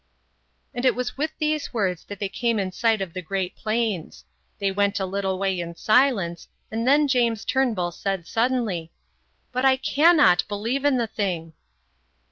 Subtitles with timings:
[0.73, 4.25] And it was with these words that they came in sight of the great plains.
[4.57, 8.91] They went a little way in silence, and then James Turnbull said suddenly,
[9.51, 11.53] "But I cannot believe in the thing."